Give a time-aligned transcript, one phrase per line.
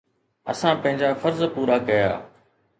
[0.51, 2.09] اسان پنهنجا فرض پورا ڪيا.